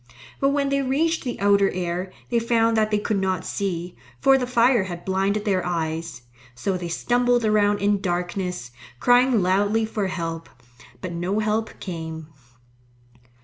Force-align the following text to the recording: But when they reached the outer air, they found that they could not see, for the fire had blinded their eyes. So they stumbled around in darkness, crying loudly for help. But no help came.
But 0.39 0.49
when 0.49 0.69
they 0.69 0.81
reached 0.81 1.23
the 1.23 1.39
outer 1.39 1.69
air, 1.69 2.11
they 2.31 2.39
found 2.39 2.75
that 2.75 2.89
they 2.89 2.97
could 2.97 3.21
not 3.21 3.45
see, 3.45 3.95
for 4.19 4.35
the 4.35 4.47
fire 4.47 4.85
had 4.85 5.05
blinded 5.05 5.45
their 5.45 5.63
eyes. 5.63 6.23
So 6.55 6.75
they 6.75 6.87
stumbled 6.87 7.45
around 7.45 7.77
in 7.81 8.01
darkness, 8.01 8.71
crying 8.99 9.43
loudly 9.43 9.85
for 9.85 10.07
help. 10.07 10.49
But 11.01 11.11
no 11.13 11.37
help 11.37 11.79
came. 11.79 12.29